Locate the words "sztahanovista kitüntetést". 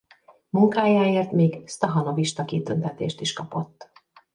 1.67-3.21